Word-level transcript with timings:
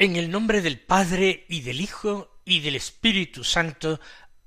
En 0.00 0.14
el 0.14 0.30
nombre 0.30 0.62
del 0.62 0.78
Padre 0.78 1.44
y 1.48 1.62
del 1.62 1.80
Hijo 1.80 2.40
y 2.44 2.60
del 2.60 2.76
Espíritu 2.76 3.42
Santo. 3.42 3.98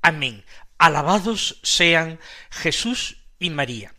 Amén. 0.02 0.46
Alabados 0.78 1.60
sean 1.62 2.22
Jesús 2.50 3.18
y 3.38 3.50
María. 3.50 3.94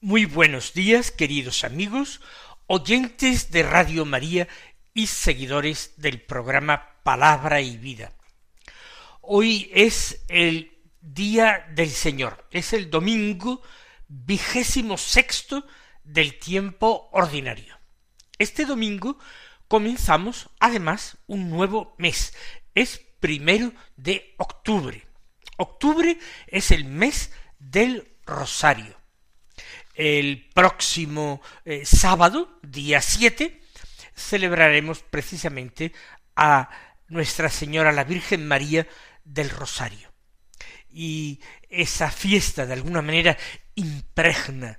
Muy 0.00 0.24
buenos 0.24 0.72
días, 0.72 1.12
queridos 1.12 1.62
amigos, 1.62 2.20
oyentes 2.66 3.52
de 3.52 3.62
Radio 3.62 4.04
María 4.04 4.48
y 4.94 5.06
seguidores 5.06 5.94
del 5.96 6.20
programa 6.20 6.96
Palabra 7.04 7.60
y 7.60 7.76
Vida. 7.76 8.12
Hoy 9.20 9.70
es 9.72 10.24
el 10.26 10.76
Día 11.00 11.68
del 11.76 11.90
Señor, 11.90 12.48
es 12.50 12.72
el 12.72 12.90
domingo 12.90 13.62
vigésimo 14.08 14.98
sexto 14.98 15.68
del 16.02 16.36
tiempo 16.40 17.08
ordinario. 17.12 17.78
Este 18.40 18.64
domingo 18.64 19.20
comenzamos 19.68 20.50
además 20.60 21.18
un 21.26 21.50
nuevo 21.50 21.94
mes. 21.98 22.34
Es 22.74 23.00
primero 23.20 23.72
de 23.96 24.34
octubre. 24.38 25.06
Octubre 25.56 26.18
es 26.46 26.70
el 26.70 26.84
mes 26.84 27.32
del 27.58 28.16
Rosario. 28.24 28.96
El 29.94 30.50
próximo 30.54 31.40
eh, 31.64 31.86
sábado, 31.86 32.58
día 32.62 33.00
7, 33.00 33.62
celebraremos 34.14 35.02
precisamente 35.02 35.92
a 36.34 36.68
Nuestra 37.08 37.48
Señora 37.48 37.92
la 37.92 38.04
Virgen 38.04 38.46
María 38.46 38.86
del 39.24 39.48
Rosario. 39.48 40.12
Y 40.90 41.40
esa 41.68 42.10
fiesta 42.10 42.66
de 42.66 42.74
alguna 42.74 43.00
manera 43.00 43.38
impregna 43.74 44.78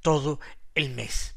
todo 0.00 0.40
el 0.74 0.90
mes. 0.90 1.34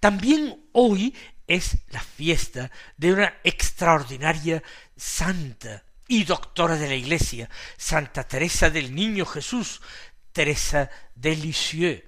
También 0.00 0.68
hoy 0.72 1.14
es 1.50 1.78
la 1.88 2.00
fiesta 2.00 2.70
de 2.96 3.12
una 3.12 3.34
extraordinaria 3.42 4.62
santa 4.96 5.82
y 6.06 6.22
doctora 6.22 6.76
de 6.76 6.86
la 6.86 6.94
Iglesia, 6.94 7.50
Santa 7.76 8.22
Teresa 8.22 8.70
del 8.70 8.94
Niño 8.94 9.26
Jesús, 9.26 9.82
Teresa 10.30 10.88
de 11.16 11.34
Lisieux, 11.34 12.04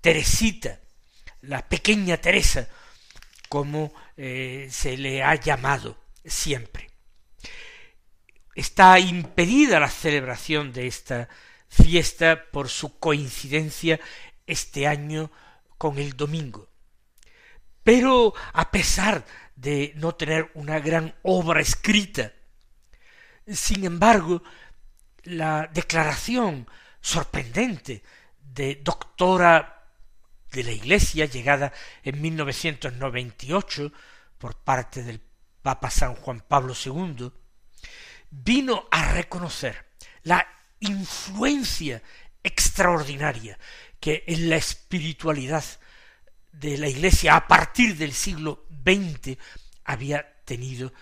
Teresita, 0.00 0.80
la 1.42 1.68
pequeña 1.68 2.16
Teresa, 2.16 2.68
como 3.48 3.92
eh, 4.16 4.66
se 4.72 4.96
le 4.96 5.22
ha 5.22 5.36
llamado 5.36 5.96
siempre. 6.24 6.90
Está 8.56 8.98
impedida 8.98 9.78
la 9.78 9.88
celebración 9.88 10.72
de 10.72 10.88
esta 10.88 11.28
fiesta 11.68 12.44
por 12.50 12.68
su 12.68 12.98
coincidencia 12.98 14.00
este 14.48 14.88
año 14.88 15.30
con 15.78 16.00
el 16.00 16.16
domingo. 16.16 16.69
Pero 17.90 18.32
a 18.52 18.70
pesar 18.70 19.26
de 19.56 19.92
no 19.96 20.14
tener 20.14 20.52
una 20.54 20.78
gran 20.78 21.12
obra 21.24 21.60
escrita, 21.60 22.32
sin 23.48 23.84
embargo, 23.84 24.44
la 25.24 25.68
declaración 25.74 26.68
sorprendente 27.00 28.04
de 28.38 28.76
doctora 28.76 29.88
de 30.52 30.62
la 30.62 30.70
Iglesia 30.70 31.24
llegada 31.24 31.72
en 32.04 32.22
1998 32.22 33.92
por 34.38 34.54
parte 34.54 35.02
del 35.02 35.20
Papa 35.60 35.90
San 35.90 36.14
Juan 36.14 36.44
Pablo 36.46 36.74
II, 36.74 37.32
vino 38.30 38.86
a 38.92 39.14
reconocer 39.14 39.84
la 40.22 40.46
influencia 40.78 42.00
extraordinaria 42.44 43.58
que 43.98 44.22
en 44.28 44.48
la 44.48 44.58
espiritualidad 44.58 45.64
de 46.52 46.78
la 46.78 46.88
Iglesia 46.88 47.36
a 47.36 47.46
partir 47.46 47.96
del 47.96 48.12
siglo 48.12 48.66
XX 48.84 49.36
había 49.84 50.42
tenido 50.44 50.92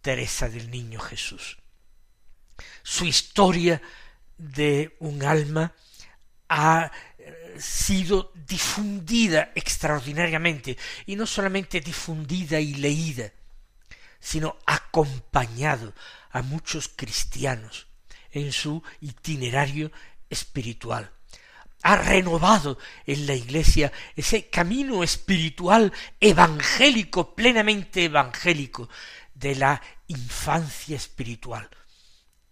Teresa 0.00 0.48
del 0.48 0.70
Niño 0.70 1.00
Jesús. 1.00 1.58
Su 2.82 3.04
historia 3.04 3.82
de 4.38 4.96
un 5.00 5.24
alma 5.24 5.74
ha 6.48 6.90
eh, 7.18 7.56
sido 7.58 8.32
difundida 8.34 9.52
extraordinariamente, 9.54 10.76
y 11.06 11.16
no 11.16 11.26
solamente 11.26 11.80
difundida 11.80 12.60
y 12.60 12.74
leída, 12.74 13.32
sino 14.20 14.58
acompañado 14.66 15.92
a 16.30 16.42
muchos 16.42 16.88
cristianos 16.88 17.88
en 18.30 18.52
su 18.52 18.82
itinerario 19.00 19.90
espiritual 20.30 21.15
ha 21.86 21.94
renovado 21.94 22.78
en 23.06 23.28
la 23.28 23.34
Iglesia 23.34 23.92
ese 24.16 24.48
camino 24.48 25.04
espiritual 25.04 25.92
evangélico, 26.18 27.36
plenamente 27.36 28.06
evangélico, 28.06 28.88
de 29.32 29.54
la 29.54 29.80
infancia 30.08 30.96
espiritual. 30.96 31.70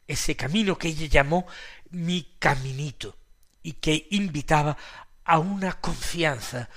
Ese 0.06 0.36
camino 0.36 0.78
que 0.78 0.86
ella 0.86 1.06
llamó 1.06 1.48
mi 1.90 2.36
caminito 2.38 3.16
y 3.60 3.72
que 3.72 4.06
invitaba 4.12 4.76
a 5.24 5.40
una 5.40 5.80
confianza, 5.80 6.68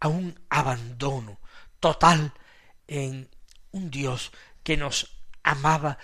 a 0.00 0.08
un 0.08 0.34
abandono 0.48 1.38
total 1.78 2.32
en 2.86 3.28
un 3.72 3.90
Dios 3.90 4.32
que 4.62 4.78
nos 4.78 5.14
amaba 5.42 5.98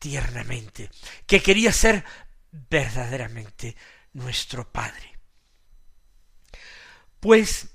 tiernamente, 0.00 0.90
que 1.26 1.40
quería 1.40 1.72
ser 1.72 2.04
verdaderamente 2.50 3.76
nuestro 4.14 4.68
Padre. 4.68 5.13
Pues 7.24 7.68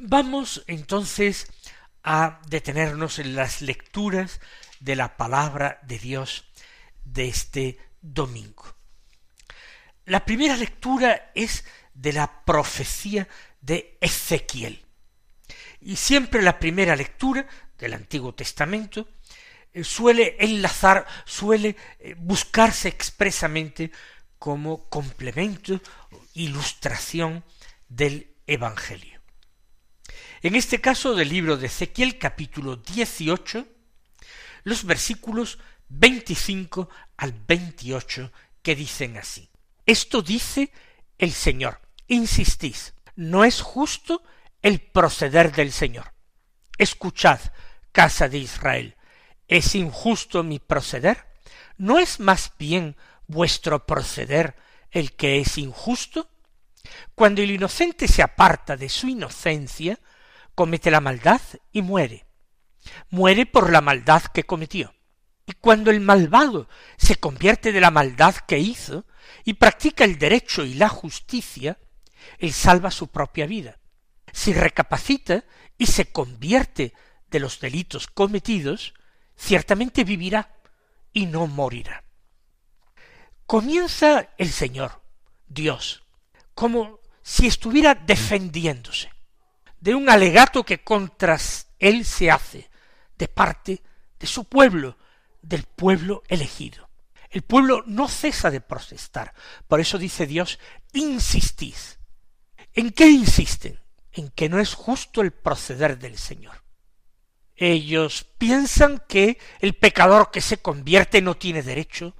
vamos 0.00 0.64
entonces 0.66 1.48
a 2.02 2.40
detenernos 2.48 3.18
en 3.18 3.36
las 3.36 3.60
lecturas 3.60 4.40
de 4.80 4.96
la 4.96 5.18
palabra 5.18 5.80
de 5.82 5.98
Dios 5.98 6.46
de 7.04 7.28
este 7.28 7.78
domingo. 8.00 8.74
La 10.06 10.24
primera 10.24 10.56
lectura 10.56 11.30
es 11.34 11.66
de 11.92 12.14
la 12.14 12.42
profecía 12.46 13.28
de 13.60 13.98
Ezequiel. 14.00 14.86
Y 15.82 15.96
siempre 15.96 16.40
la 16.40 16.58
primera 16.58 16.96
lectura 16.96 17.46
del 17.76 17.92
Antiguo 17.92 18.34
Testamento 18.34 19.10
eh, 19.74 19.84
suele 19.84 20.36
enlazar, 20.38 21.06
suele 21.26 21.76
eh, 21.98 22.14
buscarse 22.16 22.88
expresamente 22.88 23.92
como 24.38 24.88
complemento, 24.88 25.82
ilustración 26.32 27.44
del 27.90 28.35
Evangelio. 28.46 29.20
En 30.42 30.54
este 30.54 30.80
caso 30.80 31.14
del 31.14 31.28
libro 31.28 31.56
de 31.56 31.66
Ezequiel 31.66 32.18
capítulo 32.18 32.76
18, 32.76 33.66
los 34.64 34.84
versículos 34.84 35.58
25 35.88 36.88
al 37.16 37.32
28 37.32 38.32
que 38.62 38.76
dicen 38.76 39.16
así. 39.16 39.48
Esto 39.84 40.22
dice 40.22 40.72
el 41.18 41.32
Señor, 41.32 41.80
insistís, 42.08 42.94
no 43.14 43.44
es 43.44 43.60
justo 43.60 44.22
el 44.62 44.80
proceder 44.80 45.52
del 45.52 45.72
Señor. 45.72 46.12
Escuchad, 46.78 47.40
casa 47.92 48.28
de 48.28 48.38
Israel, 48.38 48.96
¿es 49.48 49.74
injusto 49.74 50.42
mi 50.42 50.58
proceder? 50.58 51.26
¿No 51.78 51.98
es 51.98 52.20
más 52.20 52.52
bien 52.58 52.96
vuestro 53.26 53.86
proceder 53.86 54.56
el 54.90 55.12
que 55.12 55.40
es 55.40 55.58
injusto? 55.58 56.28
Cuando 57.14 57.42
el 57.42 57.50
inocente 57.50 58.08
se 58.08 58.22
aparta 58.22 58.76
de 58.76 58.88
su 58.88 59.08
inocencia, 59.08 59.98
comete 60.54 60.90
la 60.90 61.00
maldad 61.00 61.40
y 61.72 61.82
muere. 61.82 62.26
Muere 63.10 63.46
por 63.46 63.70
la 63.70 63.80
maldad 63.80 64.22
que 64.22 64.44
cometió. 64.44 64.94
Y 65.46 65.52
cuando 65.52 65.90
el 65.90 66.00
malvado 66.00 66.68
se 66.96 67.16
convierte 67.16 67.72
de 67.72 67.80
la 67.80 67.90
maldad 67.90 68.34
que 68.34 68.58
hizo 68.58 69.06
y 69.44 69.54
practica 69.54 70.04
el 70.04 70.18
derecho 70.18 70.64
y 70.64 70.74
la 70.74 70.88
justicia, 70.88 71.78
él 72.38 72.52
salva 72.52 72.90
su 72.90 73.08
propia 73.08 73.46
vida. 73.46 73.78
si 74.32 74.52
recapacita 74.52 75.44
y 75.78 75.86
se 75.86 76.12
convierte 76.12 76.92
de 77.30 77.40
los 77.40 77.58
delitos 77.58 78.06
cometidos, 78.06 78.92
ciertamente 79.34 80.04
vivirá 80.04 80.56
y 81.12 81.24
no 81.24 81.46
morirá. 81.46 82.04
Comienza 83.46 84.28
el 84.36 84.50
Señor, 84.50 85.02
Dios, 85.46 86.05
como 86.56 87.00
si 87.22 87.46
estuviera 87.46 87.94
defendiéndose 87.94 89.12
de 89.78 89.94
un 89.94 90.08
alegato 90.08 90.64
que 90.64 90.82
contra 90.82 91.38
él 91.78 92.04
se 92.06 92.30
hace 92.30 92.70
de 93.18 93.28
parte 93.28 93.82
de 94.18 94.26
su 94.26 94.46
pueblo, 94.46 94.96
del 95.42 95.64
pueblo 95.64 96.22
elegido. 96.28 96.88
El 97.28 97.42
pueblo 97.42 97.84
no 97.86 98.08
cesa 98.08 98.50
de 98.50 98.62
protestar. 98.62 99.34
Por 99.68 99.80
eso 99.80 99.98
dice 99.98 100.26
Dios, 100.26 100.58
insistís. 100.94 101.98
¿En 102.72 102.90
qué 102.90 103.06
insisten? 103.06 103.78
En 104.12 104.30
que 104.30 104.48
no 104.48 104.58
es 104.58 104.72
justo 104.72 105.20
el 105.20 105.32
proceder 105.32 105.98
del 105.98 106.16
Señor. 106.16 106.62
Ellos 107.54 108.24
piensan 108.38 109.02
que 109.06 109.38
el 109.60 109.74
pecador 109.74 110.30
que 110.30 110.40
se 110.40 110.56
convierte 110.56 111.20
no 111.20 111.36
tiene 111.36 111.62
derecho 111.62 112.16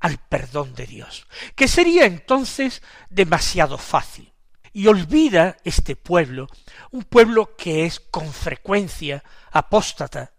al 0.00 0.18
perdón 0.18 0.74
de 0.74 0.86
Dios, 0.86 1.26
que 1.54 1.68
sería 1.68 2.06
entonces 2.06 2.82
demasiado 3.10 3.78
fácil. 3.78 4.32
Y 4.72 4.88
olvida 4.88 5.56
este 5.64 5.94
pueblo, 5.94 6.48
un 6.90 7.04
pueblo 7.04 7.56
que 7.56 7.86
es 7.86 8.00
con 8.00 8.32
frecuencia 8.32 9.22
apóstata 9.52 10.32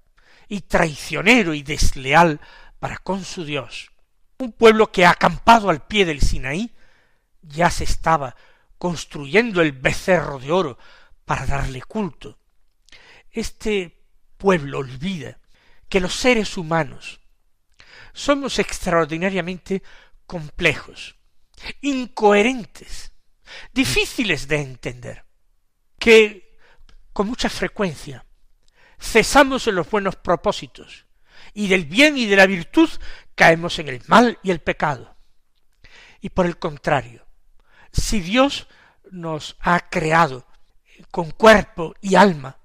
y 0.47 0.61
traicionero 0.61 1.53
y 1.53 1.63
desleal 1.63 2.41
para 2.79 2.97
con 2.97 3.23
su 3.23 3.45
Dios, 3.45 3.91
un 4.37 4.51
pueblo 4.51 4.91
que 4.91 5.05
acampado 5.05 5.69
al 5.69 5.85
pie 5.85 6.05
del 6.05 6.21
Sinaí 6.21 6.75
ya 7.41 7.69
se 7.69 7.85
estaba 7.85 8.35
construyendo 8.77 9.61
el 9.61 9.71
becerro 9.71 10.39
de 10.39 10.51
oro 10.51 10.77
para 11.23 11.45
darle 11.45 11.81
culto. 11.81 12.37
Este 13.31 14.03
pueblo 14.37 14.79
olvida 14.79 15.39
que 15.89 15.99
los 15.99 16.13
seres 16.15 16.57
humanos 16.57 17.21
somos 18.15 18.59
extraordinariamente 18.59 19.83
complejos, 20.25 21.17
incoherentes, 21.81 23.11
difíciles 23.73 24.47
de 24.47 24.61
entender, 24.61 25.25
que 25.99 26.57
con 27.11 27.27
mucha 27.27 27.49
frecuencia 27.49 28.25
cesamos 28.97 29.67
en 29.67 29.75
los 29.75 29.89
buenos 29.89 30.15
propósitos, 30.15 31.05
y 31.53 31.67
del 31.67 31.85
bien 31.85 32.17
y 32.17 32.25
de 32.25 32.37
la 32.37 32.47
virtud 32.47 32.89
caemos 33.35 33.79
en 33.79 33.89
el 33.89 34.01
mal 34.07 34.39
y 34.41 34.51
el 34.51 34.61
pecado. 34.61 35.17
Y 36.21 36.29
por 36.29 36.45
el 36.45 36.57
contrario, 36.57 37.27
si 37.91 38.21
Dios 38.21 38.67
nos 39.11 39.57
ha 39.59 39.89
creado 39.89 40.47
con 41.11 41.31
cuerpo 41.31 41.93
y 41.99 42.15
alma, 42.15 42.59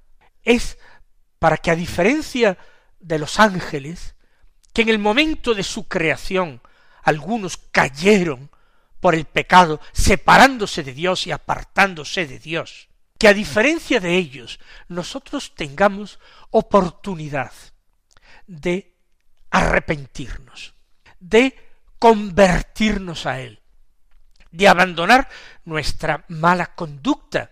es 0.44 0.79
para 1.41 1.56
que 1.56 1.73
a 1.73 1.76
diferencia 1.76 2.56
de 3.00 3.19
los 3.19 3.41
ángeles, 3.41 4.14
que 4.73 4.83
en 4.83 4.89
el 4.89 4.99
momento 4.99 5.55
de 5.55 5.63
su 5.63 5.89
creación 5.89 6.61
algunos 7.03 7.57
cayeron 7.57 8.51
por 9.01 9.15
el 9.15 9.25
pecado, 9.25 9.81
separándose 9.93 10.83
de 10.83 10.93
Dios 10.93 11.27
y 11.27 11.33
apartándose 11.33 12.27
de 12.27 12.39
Dios, 12.39 12.89
que 13.19 13.29
a 13.29 13.35
diferencia 13.35 14.01
de 14.01 14.17
ellos 14.17 14.61
nosotros 14.89 15.55
tengamos 15.55 16.19
oportunidad 16.51 17.53
de 18.47 18.95
arrepentirnos, 19.51 20.75
de 21.19 21.57
convertirnos 21.99 23.27
a 23.27 23.41
Él, 23.41 23.61
de 24.51 24.69
abandonar 24.69 25.29
nuestra 25.65 26.25
mala 26.29 26.75
conducta 26.75 27.51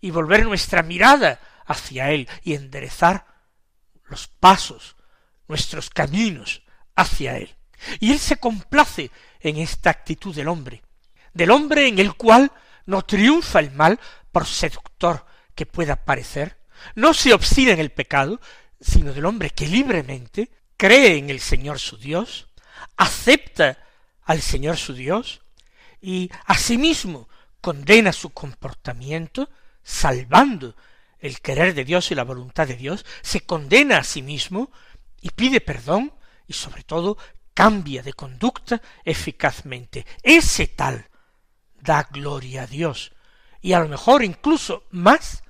y 0.00 0.10
volver 0.10 0.44
nuestra 0.44 0.82
mirada 0.82 1.40
hacia 1.66 2.10
Él 2.10 2.28
y 2.42 2.54
enderezar 2.54 3.26
los 4.04 4.28
pasos, 4.28 4.96
nuestros 5.52 5.90
caminos 5.90 6.62
hacia 6.96 7.36
Él. 7.36 7.54
Y 8.00 8.10
Él 8.10 8.18
se 8.18 8.38
complace 8.38 9.10
en 9.40 9.58
esta 9.58 9.90
actitud 9.90 10.34
del 10.34 10.48
hombre, 10.48 10.82
del 11.34 11.50
hombre 11.50 11.88
en 11.88 11.98
el 11.98 12.14
cual 12.14 12.50
no 12.86 13.02
triunfa 13.02 13.60
el 13.60 13.70
mal 13.70 14.00
por 14.32 14.46
seductor 14.46 15.26
que 15.54 15.66
pueda 15.66 16.04
parecer, 16.06 16.56
no 16.94 17.12
se 17.12 17.34
obstina 17.34 17.72
en 17.72 17.80
el 17.80 17.90
pecado, 17.90 18.40
sino 18.80 19.12
del 19.12 19.26
hombre 19.26 19.50
que 19.50 19.66
libremente 19.66 20.50
cree 20.78 21.18
en 21.18 21.28
el 21.28 21.40
Señor 21.40 21.78
su 21.78 21.98
Dios, 21.98 22.48
acepta 22.96 23.78
al 24.24 24.40
Señor 24.40 24.78
su 24.78 24.94
Dios, 24.94 25.42
y 26.00 26.30
asimismo 26.46 27.28
condena 27.60 28.14
su 28.14 28.30
comportamiento, 28.30 29.50
salvando 29.82 30.74
el 31.18 31.40
querer 31.40 31.74
de 31.74 31.84
Dios 31.84 32.10
y 32.10 32.14
la 32.14 32.24
voluntad 32.24 32.66
de 32.66 32.74
Dios, 32.74 33.04
se 33.20 33.42
condena 33.42 33.98
a 33.98 34.04
sí 34.04 34.22
mismo 34.22 34.72
y 35.22 35.30
pide 35.30 35.62
perdón 35.62 36.12
y 36.46 36.52
sobre 36.52 36.82
todo 36.82 37.16
cambia 37.54 38.02
de 38.02 38.12
conducta 38.12 38.82
eficazmente. 39.04 40.04
Ese 40.22 40.66
tal 40.66 41.08
da 41.80 42.02
gloria 42.10 42.64
a 42.64 42.66
Dios 42.66 43.12
y 43.62 43.72
a 43.72 43.80
lo 43.80 43.88
mejor 43.88 44.22
incluso 44.22 44.84
más 44.90 45.42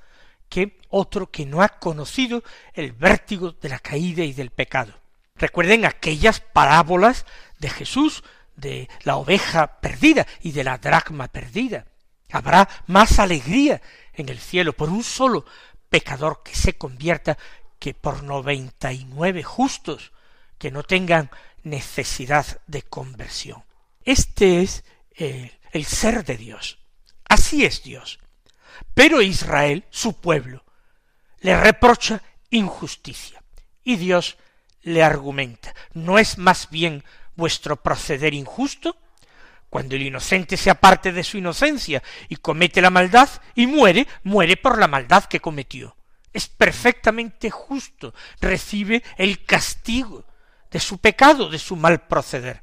que 0.48 0.78
otro 0.90 1.30
que 1.30 1.46
no 1.46 1.62
ha 1.62 1.68
conocido 1.68 2.44
el 2.74 2.92
vértigo 2.92 3.52
de 3.52 3.70
la 3.70 3.78
caída 3.78 4.22
y 4.22 4.34
del 4.34 4.50
pecado. 4.50 4.92
Recuerden 5.34 5.86
aquellas 5.86 6.40
parábolas 6.40 7.24
de 7.58 7.70
Jesús 7.70 8.22
de 8.54 8.88
la 9.02 9.16
oveja 9.16 9.80
perdida 9.80 10.26
y 10.42 10.52
de 10.52 10.62
la 10.62 10.76
dracma 10.76 11.28
perdida. 11.28 11.86
Habrá 12.30 12.68
más 12.86 13.18
alegría 13.18 13.80
en 14.12 14.28
el 14.28 14.38
cielo 14.38 14.74
por 14.74 14.90
un 14.90 15.02
solo 15.02 15.46
pecador 15.88 16.42
que 16.42 16.54
se 16.54 16.74
convierta 16.74 17.38
que 17.82 17.94
por 17.94 18.22
noventa 18.22 18.92
y 18.92 19.04
nueve 19.06 19.42
justos 19.42 20.12
que 20.56 20.70
no 20.70 20.84
tengan 20.84 21.32
necesidad 21.64 22.46
de 22.68 22.82
conversión. 22.82 23.64
Este 24.04 24.62
es 24.62 24.84
eh, 25.16 25.58
el 25.72 25.84
ser 25.84 26.24
de 26.24 26.36
Dios. 26.36 26.78
Así 27.28 27.64
es 27.64 27.82
Dios. 27.82 28.20
Pero 28.94 29.20
Israel, 29.20 29.84
su 29.90 30.20
pueblo, 30.20 30.64
le 31.40 31.60
reprocha 31.60 32.22
injusticia. 32.50 33.42
Y 33.82 33.96
Dios 33.96 34.36
le 34.82 35.02
argumenta, 35.02 35.74
¿no 35.92 36.20
es 36.20 36.38
más 36.38 36.70
bien 36.70 37.02
vuestro 37.34 37.82
proceder 37.82 38.32
injusto? 38.32 38.96
Cuando 39.68 39.96
el 39.96 40.02
inocente 40.02 40.56
se 40.56 40.70
aparte 40.70 41.10
de 41.10 41.24
su 41.24 41.36
inocencia 41.36 42.00
y 42.28 42.36
comete 42.36 42.80
la 42.80 42.90
maldad 42.90 43.28
y 43.56 43.66
muere, 43.66 44.06
muere 44.22 44.56
por 44.56 44.78
la 44.78 44.86
maldad 44.86 45.24
que 45.24 45.40
cometió. 45.40 45.96
Es 46.32 46.48
perfectamente 46.48 47.50
justo, 47.50 48.14
recibe 48.40 49.02
el 49.16 49.44
castigo 49.44 50.24
de 50.70 50.80
su 50.80 50.98
pecado, 50.98 51.48
de 51.48 51.58
su 51.58 51.76
mal 51.76 52.06
proceder. 52.06 52.62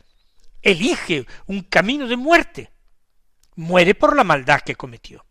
Elige 0.61 1.25
un 1.45 1.61
camino 1.61 2.07
de 2.07 2.17
muerte. 2.17 2.71
Muere 3.55 3.95
por 3.95 4.15
la 4.15 4.23
maldad 4.23 4.61
que 4.61 4.75
cometió. 4.75 5.25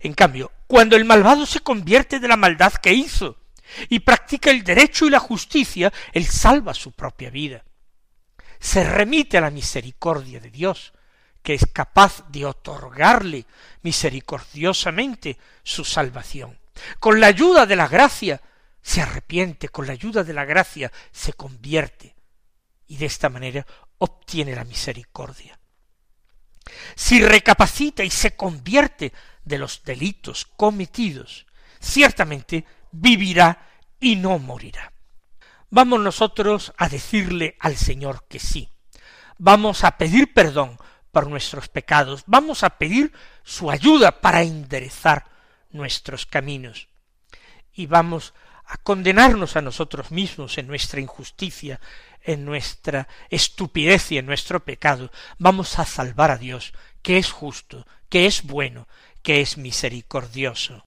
En 0.00 0.14
cambio, 0.14 0.52
cuando 0.66 0.96
el 0.96 1.04
malvado 1.04 1.44
se 1.46 1.60
convierte 1.60 2.18
de 2.18 2.28
la 2.28 2.36
maldad 2.36 2.72
que 2.74 2.92
hizo 2.92 3.36
y 3.88 4.00
practica 4.00 4.50
el 4.50 4.64
derecho 4.64 5.06
y 5.06 5.10
la 5.10 5.20
justicia, 5.20 5.92
él 6.12 6.26
salva 6.26 6.74
su 6.74 6.92
propia 6.92 7.30
vida 7.30 7.64
se 8.60 8.84
remite 8.84 9.38
a 9.38 9.40
la 9.40 9.50
misericordia 9.50 10.38
de 10.38 10.50
Dios, 10.50 10.92
que 11.42 11.54
es 11.54 11.66
capaz 11.72 12.28
de 12.28 12.44
otorgarle 12.44 13.46
misericordiosamente 13.82 15.38
su 15.64 15.84
salvación. 15.84 16.59
Con 16.98 17.20
la 17.20 17.28
ayuda 17.28 17.66
de 17.66 17.76
la 17.76 17.88
gracia 17.88 18.40
se 18.82 19.02
arrepiente, 19.02 19.68
con 19.68 19.86
la 19.86 19.92
ayuda 19.92 20.24
de 20.24 20.32
la 20.32 20.44
gracia 20.44 20.90
se 21.12 21.32
convierte 21.32 22.14
y 22.86 22.96
de 22.96 23.06
esta 23.06 23.28
manera 23.28 23.66
obtiene 23.98 24.54
la 24.54 24.64
misericordia. 24.64 25.58
Si 26.94 27.22
recapacita 27.22 28.04
y 28.04 28.10
se 28.10 28.36
convierte 28.36 29.12
de 29.44 29.58
los 29.58 29.82
delitos 29.82 30.46
cometidos, 30.56 31.46
ciertamente 31.80 32.64
vivirá 32.92 33.66
y 33.98 34.16
no 34.16 34.38
morirá 34.38 34.92
vamos 35.70 36.00
nosotros 36.00 36.72
a 36.76 36.88
decirle 36.88 37.56
al 37.60 37.76
Señor 37.76 38.26
que 38.28 38.38
sí. 38.38 38.68
Vamos 39.38 39.84
a 39.84 39.96
pedir 39.96 40.34
perdón 40.34 40.76
por 41.12 41.28
nuestros 41.28 41.68
pecados, 41.68 42.24
vamos 42.26 42.62
a 42.62 42.70
pedir 42.70 43.12
su 43.42 43.70
ayuda 43.70 44.20
para 44.20 44.42
enderezar 44.42 45.26
nuestros 45.72 46.26
caminos. 46.26 46.88
Y 47.72 47.86
vamos 47.86 48.34
a 48.66 48.76
condenarnos 48.78 49.56
a 49.56 49.62
nosotros 49.62 50.10
mismos 50.10 50.58
en 50.58 50.66
nuestra 50.66 51.00
injusticia, 51.00 51.80
en 52.22 52.44
nuestra 52.44 53.08
estupidez 53.28 54.12
y 54.12 54.18
en 54.18 54.26
nuestro 54.26 54.64
pecado. 54.64 55.10
Vamos 55.38 55.78
a 55.78 55.84
salvar 55.84 56.30
a 56.30 56.36
Dios, 56.36 56.72
que 57.02 57.18
es 57.18 57.30
justo, 57.30 57.86
que 58.08 58.26
es 58.26 58.42
bueno, 58.44 58.86
que 59.22 59.40
es 59.40 59.56
misericordioso. 59.56 60.84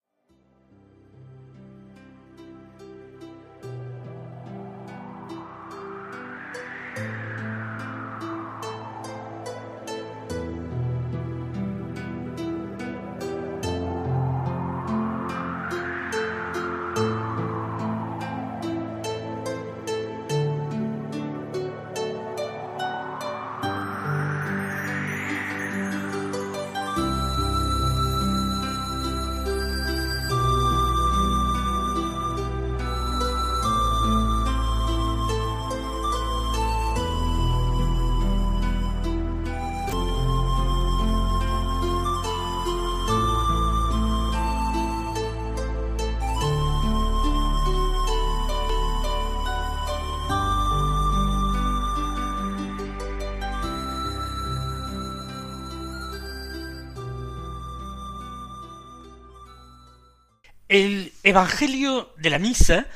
El 60.74 61.14
Evangelio 61.22 62.16
de 62.18 62.32
la 62.32 62.40
Misa, 62.40 62.88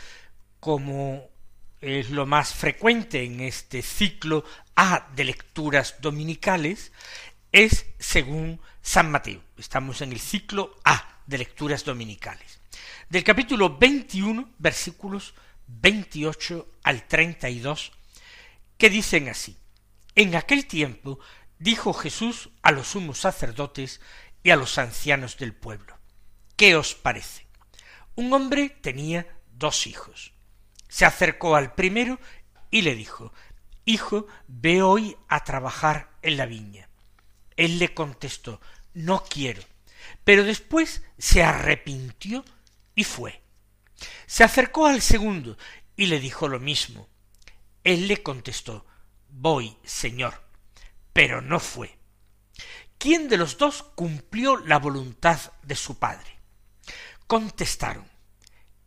como 0.59 1.29
es 1.79 2.09
lo 2.09 2.25
más 2.25 2.55
frecuente 2.55 3.23
en 3.23 3.39
este 3.39 3.83
ciclo 3.83 4.43
A 4.75 5.09
de 5.15 5.25
lecturas 5.25 5.97
dominicales, 6.01 6.91
es 7.51 7.85
según 7.99 8.59
San 8.81 9.11
Mateo. 9.11 9.43
Estamos 9.59 10.01
en 10.01 10.11
el 10.11 10.19
ciclo 10.19 10.75
A 10.85 11.19
de 11.27 11.37
lecturas 11.37 11.85
dominicales. 11.85 12.61
Del 13.09 13.23
capítulo 13.23 13.77
21, 13.77 14.55
versículos 14.57 15.35
28 15.67 16.67
al 16.81 17.05
32, 17.05 17.91
que 18.79 18.89
dicen 18.89 19.29
así. 19.29 19.55
En 20.15 20.35
aquel 20.35 20.65
tiempo 20.65 21.19
dijo 21.59 21.93
Jesús 21.93 22.49
a 22.63 22.71
los 22.71 22.87
sumos 22.87 23.19
sacerdotes 23.19 24.01
y 24.41 24.49
a 24.49 24.55
los 24.55 24.79
ancianos 24.79 25.37
del 25.37 25.53
pueblo, 25.53 25.95
¿qué 26.55 26.75
os 26.75 26.95
parece? 26.95 27.46
Un 28.17 28.33
hombre 28.33 28.69
tenía 28.69 29.27
dos 29.53 29.85
hijos. 29.85 30.33
Se 30.89 31.05
acercó 31.05 31.55
al 31.55 31.75
primero 31.75 32.19
y 32.71 32.81
le 32.81 32.95
dijo, 32.95 33.31
Hijo, 33.85 34.25
ve 34.47 34.81
hoy 34.81 35.15
a 35.27 35.43
trabajar 35.43 36.09
en 36.23 36.35
la 36.35 36.47
viña. 36.47 36.89
Él 37.55 37.77
le 37.77 37.93
contestó, 37.93 38.59
No 38.95 39.23
quiero. 39.23 39.61
Pero 40.23 40.43
después 40.43 41.03
se 41.19 41.43
arrepintió 41.43 42.43
y 42.95 43.03
fue. 43.03 43.43
Se 44.25 44.43
acercó 44.43 44.87
al 44.87 45.03
segundo 45.03 45.55
y 45.95 46.07
le 46.07 46.19
dijo 46.19 46.47
lo 46.47 46.59
mismo. 46.59 47.07
Él 47.83 48.07
le 48.07 48.23
contestó, 48.23 48.87
Voy, 49.29 49.77
Señor, 49.83 50.41
pero 51.13 51.43
no 51.43 51.59
fue. 51.59 51.99
¿Quién 52.97 53.29
de 53.29 53.37
los 53.37 53.59
dos 53.59 53.83
cumplió 53.83 54.57
la 54.57 54.79
voluntad 54.79 55.39
de 55.61 55.75
su 55.75 55.99
Padre? 55.99 56.36
Contestaron, 57.27 58.09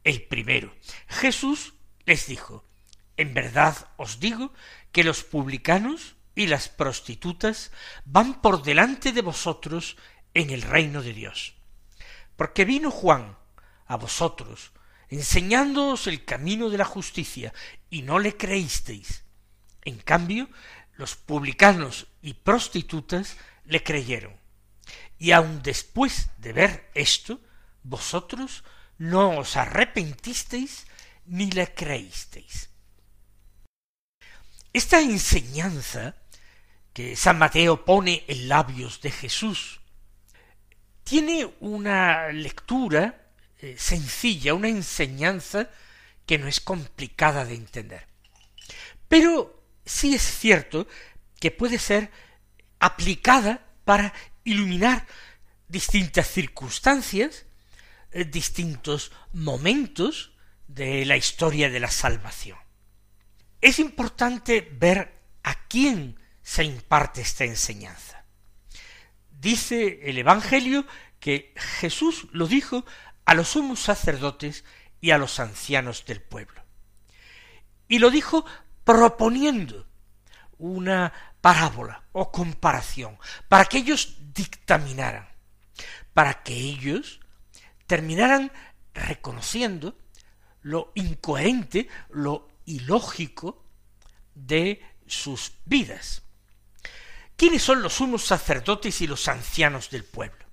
el 0.02 0.23
primero. 0.23 0.75
Jesús 1.09 1.75
les 2.06 2.26
dijo, 2.26 2.64
en 3.18 3.35
verdad 3.35 3.90
os 3.99 4.18
digo 4.18 4.54
que 4.92 5.04
los 5.04 5.23
publicanos 5.25 6.16
y 6.35 6.47
las 6.47 6.70
prostitutas 6.70 7.70
van 8.06 8.40
por 8.40 8.62
delante 8.62 9.12
de 9.12 9.20
vosotros 9.20 9.99
en 10.32 10.49
el 10.49 10.62
reino 10.62 11.02
de 11.02 11.12
Dios. 11.12 11.54
Porque 12.37 12.64
vino 12.64 12.90
Juan 12.90 13.37
a 13.87 13.97
vosotros, 13.97 14.73
enseñándoos 15.11 16.06
el 16.06 16.25
camino 16.25 16.70
de 16.70 16.78
la 16.78 16.87
justicia, 16.87 17.52
y 17.90 18.00
no 18.02 18.18
le 18.18 18.38
creísteis. 18.38 19.25
En 19.82 19.99
cambio, 19.99 20.49
los 20.94 21.14
publicanos 21.16 22.06
y 22.23 22.35
prostitutas 22.35 23.37
le 23.64 23.82
creyeron. 23.82 24.35
Y 25.18 25.32
aun 25.32 25.62
después 25.62 26.30
de 26.38 26.54
ver 26.54 26.90
esto, 26.94 27.40
vosotros 27.83 28.65
no 28.99 29.39
os 29.39 29.57
arrepentisteis 29.57 30.87
ni 31.27 31.51
le 31.51 31.73
creísteis. 31.73 32.71
Esta 34.73 35.01
enseñanza 35.01 36.15
que 36.93 37.17
San 37.17 37.39
Mateo 37.39 37.85
pone 37.85 38.25
en 38.29 38.49
labios 38.49 39.01
de 39.01 39.11
Jesús 39.11 39.81
tiene 41.03 41.53
una 41.61 42.29
lectura 42.29 43.33
eh, 43.59 43.77
sencilla, 43.79 44.55
una 44.55 44.69
enseñanza 44.69 45.71
que 46.25 46.39
no 46.39 46.47
es 46.47 46.61
complicada 46.61 47.45
de 47.45 47.55
entender. 47.55 48.07
Pero 49.09 49.65
sí 49.85 50.15
es 50.15 50.23
cierto 50.23 50.87
que 51.41 51.51
puede 51.51 51.79
ser 51.79 52.11
aplicada 52.79 53.67
para 53.85 54.15
iluminar 54.45 55.07
distintas 55.67 56.29
circunstancias, 56.29 57.45
distintos 58.12 59.12
momentos 59.33 60.33
de 60.67 61.05
la 61.05 61.17
historia 61.17 61.71
de 61.71 61.81
la 61.81 61.90
salvación. 61.90 62.59
Es 63.61 63.79
importante 63.79 64.69
ver 64.79 65.14
a 65.43 65.67
quién 65.69 66.19
se 66.43 66.64
imparte 66.64 67.21
esta 67.21 67.45
enseñanza. 67.45 68.25
Dice 69.31 70.00
el 70.05 70.19
Evangelio 70.19 70.87
que 71.19 71.55
Jesús 71.57 72.29
lo 72.33 72.47
dijo 72.47 72.85
a 73.25 73.35
los 73.35 73.50
sumos 73.50 73.81
sacerdotes 73.81 74.64
y 75.00 75.11
a 75.12 75.19
los 75.19 75.40
ancianos 75.40 76.05
del 76.07 76.21
pueblo. 76.21 76.62
Y 77.88 77.99
lo 77.99 78.11
dijo 78.11 78.45
proponiendo 78.85 79.87
una 80.59 81.12
parábola 81.40 82.05
o 82.12 82.31
comparación 82.31 83.19
para 83.49 83.64
que 83.64 83.79
ellos 83.79 84.17
dictaminaran, 84.35 85.29
para 86.12 86.43
que 86.43 86.55
ellos 86.55 87.20
terminaran 87.90 88.52
reconociendo 88.94 89.99
lo 90.62 90.92
incoherente, 90.94 91.88
lo 92.11 92.47
ilógico 92.64 93.64
de 94.32 94.80
sus 95.09 95.54
vidas. 95.64 96.23
¿Quiénes 97.35 97.64
son 97.64 97.82
los 97.82 97.94
sumos 97.94 98.25
sacerdotes 98.25 99.00
y 99.00 99.09
los 99.09 99.26
ancianos 99.26 99.90
del 99.90 100.04
pueblo? 100.04 100.44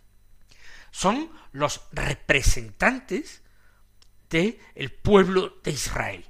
Son 0.90 1.32
los 1.52 1.82
representantes 1.92 3.44
del 4.32 4.60
el 4.74 4.92
pueblo 4.92 5.60
de 5.64 5.70
Israel. 5.70 6.26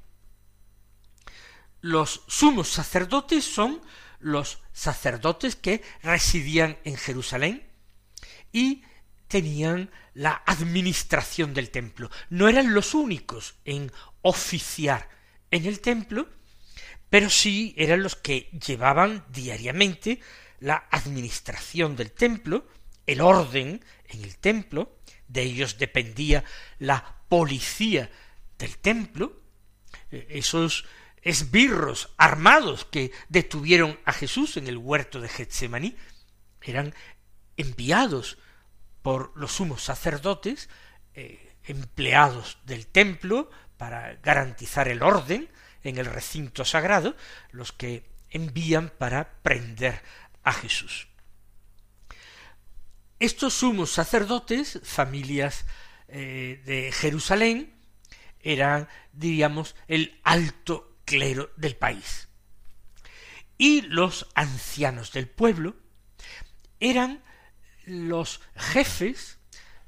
Los 1.79 2.23
sumos 2.27 2.67
sacerdotes 2.67 3.45
son 3.45 3.81
los 4.19 4.61
sacerdotes 4.73 5.55
que 5.55 5.81
residían 6.03 6.77
en 6.83 6.97
Jerusalén 6.97 7.65
y 8.51 8.83
tenían 9.27 9.91
la 10.13 10.41
administración 10.46 11.53
del 11.53 11.69
templo. 11.69 12.10
No 12.29 12.48
eran 12.48 12.74
los 12.74 12.93
únicos 12.93 13.55
en 13.65 13.91
oficiar 14.22 15.10
en 15.51 15.65
el 15.65 15.79
templo, 15.79 16.27
pero 17.10 17.29
sí 17.29 17.74
eran 17.77 18.03
los 18.03 18.15
que 18.15 18.50
llevaban 18.65 19.25
diariamente 19.29 20.19
la 20.60 20.88
administración 20.91 21.96
del 21.96 22.12
templo, 22.12 22.67
el 23.05 23.22
orden 23.22 23.84
en 24.10 24.24
el 24.24 24.38
templo, 24.38 24.98
de 25.27 25.43
ellos 25.43 25.77
dependía 25.77 26.43
la 26.79 27.22
policía 27.29 28.10
del 28.57 28.77
templo, 28.77 29.41
eh, 30.12 30.27
esos 30.29 30.86
esbirros 31.22 32.13
armados 32.17 32.86
que 32.86 33.12
detuvieron 33.29 34.00
a 34.05 34.13
Jesús 34.13 34.57
en 34.57 34.67
el 34.67 34.77
huerto 34.77 35.19
de 35.19 35.29
Getsemaní 35.29 35.96
eran 36.62 36.93
enviados 37.57 38.38
por 39.07 39.31
los 39.37 39.53
sumos 39.53 39.85
sacerdotes, 39.85 40.67
eh, 41.13 41.55
empleados 41.63 42.57
del 42.65 42.87
templo 42.87 43.49
para 43.77 44.15
garantizar 44.15 44.89
el 44.89 45.01
orden 45.01 45.49
en 45.85 45.97
el 45.97 46.07
recinto 46.07 46.65
sagrado, 46.65 47.15
los 47.51 47.71
que 47.71 48.03
envían 48.31 48.89
para 48.89 49.31
prender 49.43 50.03
a 50.43 50.51
Jesús. 50.51 51.07
Estos 53.17 53.53
sumos 53.53 53.93
sacerdotes, 53.93 54.81
familias 54.83 55.63
eh, 56.09 56.61
de 56.65 56.91
Jerusalén, 56.91 57.79
eran, 58.41 58.89
diríamos, 59.13 59.77
el 59.87 60.19
alto 60.25 60.97
clero 61.05 61.51
del 61.55 61.77
país. 61.77 62.27
Y 63.57 63.83
los 63.83 64.27
ancianos 64.35 65.13
del 65.13 65.29
pueblo 65.29 65.77
eran 66.81 67.23
los 67.88 68.41
jefes 68.56 69.39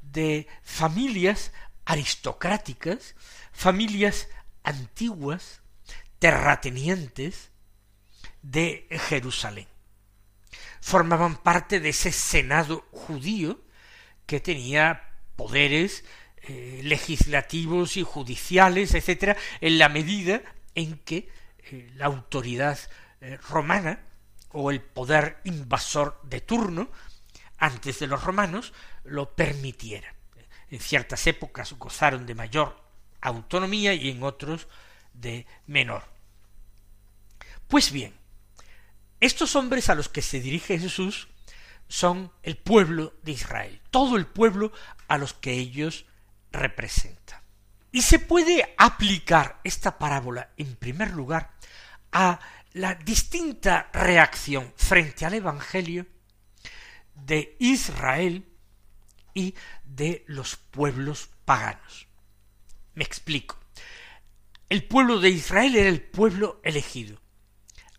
de 0.02 0.48
familias 0.64 1.52
aristocráticas, 1.86 3.16
familias 3.52 4.30
antiguas, 4.64 5.62
terratenientes 6.18 7.52
de 8.42 8.88
Jerusalén. 9.10 9.68
Formaban 10.82 11.38
parte 11.38 11.80
de 11.80 11.90
ese 11.90 12.12
senado 12.12 12.86
judío 12.92 13.62
que 14.26 14.40
tenía 14.40 15.10
poderes 15.36 16.06
eh, 16.44 16.82
legislativos 16.84 17.98
y 17.98 18.04
judiciales, 18.04 18.94
etcétera, 18.94 19.36
en 19.60 19.78
la 19.78 19.90
medida 19.90 20.42
en 20.74 20.98
que 21.00 21.30
eh, 21.60 21.92
la 21.96 22.06
autoridad 22.06 22.80
eh, 23.22 23.38
romana 23.50 24.06
o 24.52 24.72
el 24.72 24.82
poder 24.82 25.40
invasor 25.44 26.20
de 26.24 26.42
turno 26.42 26.90
antes 27.60 28.00
de 28.00 28.08
los 28.08 28.24
romanos 28.24 28.74
lo 29.04 29.36
permitiera. 29.36 30.16
En 30.70 30.80
ciertas 30.80 31.26
épocas 31.28 31.74
gozaron 31.74 32.26
de 32.26 32.36
mayor 32.36 32.82
autonomía 33.22 33.94
y 33.94 34.10
en 34.10 34.24
otros 34.24 34.68
de 35.14 35.46
menor. 35.68 36.04
Pues 37.68 37.92
bien, 37.92 38.14
estos 39.20 39.56
hombres 39.56 39.90
a 39.90 39.96
los 39.96 40.10
que 40.10 40.22
se 40.22 40.40
dirige 40.40 40.80
Jesús 40.80 41.28
son 41.88 42.32
el 42.44 42.56
pueblo 42.56 43.14
de 43.24 43.34
Israel, 43.34 43.82
todo 43.90 44.16
el 44.16 44.26
pueblo 44.26 44.72
a 45.08 45.18
los 45.18 45.34
que 45.34 45.54
ellos 45.54 46.06
representan. 46.52 47.42
Y 47.92 48.04
se 48.04 48.20
puede 48.20 48.76
aplicar 48.78 49.60
esta 49.64 49.98
parábola, 49.98 50.52
en 50.58 50.76
primer 50.76 51.12
lugar, 51.12 51.52
a 52.12 52.40
la 52.74 52.94
distinta 52.94 53.90
reacción 53.92 54.72
frente 54.78 55.26
al 55.26 55.34
Evangelio 55.34 56.06
de 57.26 57.56
Israel 57.60 58.46
y 59.34 59.56
de 59.86 60.24
los 60.28 60.56
pueblos 60.56 61.30
paganos. 61.46 62.08
Me 62.94 63.04
explico. 63.04 63.58
El 64.68 64.84
pueblo 64.84 65.20
de 65.20 65.30
Israel 65.30 65.76
era 65.76 65.90
el 65.90 66.02
pueblo 66.02 66.60
elegido. 66.64 67.20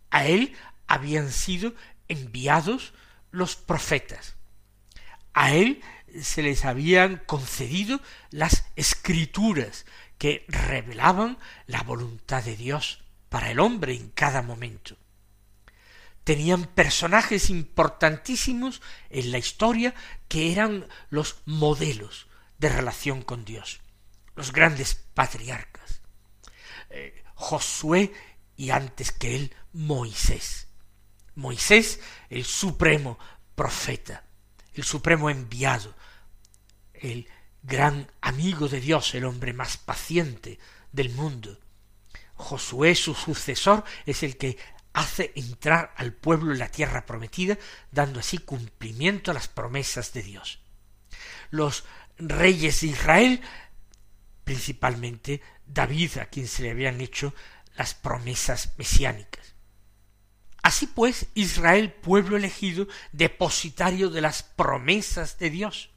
A 0.09 0.25
él 0.25 0.55
habían 0.87 1.31
sido 1.31 1.73
enviados 2.07 2.93
los 3.31 3.55
profetas. 3.55 4.35
A 5.33 5.53
él 5.53 5.81
se 6.21 6.43
les 6.43 6.65
habían 6.65 7.17
concedido 7.25 8.01
las 8.29 8.65
escrituras 8.75 9.85
que 10.17 10.45
revelaban 10.47 11.37
la 11.67 11.83
voluntad 11.83 12.43
de 12.43 12.55
Dios 12.55 13.03
para 13.29 13.51
el 13.51 13.59
hombre 13.59 13.95
en 13.95 14.09
cada 14.09 14.41
momento. 14.41 14.97
Tenían 16.23 16.65
personajes 16.65 17.49
importantísimos 17.49 18.81
en 19.09 19.31
la 19.31 19.37
historia 19.37 19.95
que 20.27 20.51
eran 20.51 20.87
los 21.09 21.37
modelos 21.45 22.27
de 22.57 22.69
relación 22.69 23.23
con 23.23 23.43
Dios, 23.43 23.81
los 24.35 24.51
grandes 24.51 24.95
patriarcas. 24.95 26.01
Eh, 26.89 27.23
Josué 27.33 28.13
y 28.55 28.69
antes 28.69 29.11
que 29.11 29.35
él 29.35 29.55
Moisés. 29.73 30.67
Moisés, 31.35 31.99
el 32.29 32.45
supremo 32.45 33.17
profeta, 33.55 34.23
el 34.73 34.83
supremo 34.83 35.29
enviado, 35.29 35.95
el 36.93 37.27
gran 37.63 38.11
amigo 38.21 38.67
de 38.67 38.79
Dios, 38.79 39.15
el 39.15 39.25
hombre 39.25 39.53
más 39.53 39.77
paciente 39.77 40.59
del 40.91 41.09
mundo. 41.09 41.59
Josué, 42.35 42.95
su 42.95 43.13
sucesor, 43.13 43.83
es 44.05 44.23
el 44.23 44.37
que 44.37 44.57
hace 44.93 45.31
entrar 45.35 45.93
al 45.97 46.13
pueblo 46.13 46.51
en 46.51 46.59
la 46.59 46.69
tierra 46.69 47.05
prometida, 47.05 47.57
dando 47.91 48.19
así 48.19 48.37
cumplimiento 48.37 49.31
a 49.31 49.33
las 49.33 49.47
promesas 49.47 50.13
de 50.13 50.23
Dios. 50.23 50.59
Los 51.49 51.85
reyes 52.17 52.81
de 52.81 52.87
Israel, 52.87 53.41
principalmente 54.43 55.41
David, 55.65 56.17
a 56.17 56.25
quien 56.25 56.47
se 56.47 56.63
le 56.63 56.71
habían 56.71 56.99
hecho 57.01 57.33
las 57.75 57.93
promesas 57.93 58.73
mesiánicas. 58.77 59.55
Así 60.61 60.87
pues, 60.87 61.27
Israel, 61.33 61.91
pueblo 61.91 62.37
elegido, 62.37 62.87
depositario 63.11 64.09
de 64.09 64.21
las 64.21 64.43
promesas 64.43 65.39
de 65.39 65.49
Dios. 65.49 65.89